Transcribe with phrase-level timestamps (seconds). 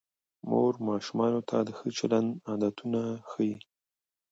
[0.49, 3.55] مور ماشومانو ته د ښه چلند عادتونه ښيي